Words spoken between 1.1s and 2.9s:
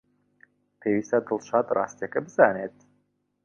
دڵشاد ڕاستییەکە بزانێت.